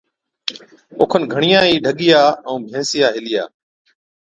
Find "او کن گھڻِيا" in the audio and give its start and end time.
0.97-1.61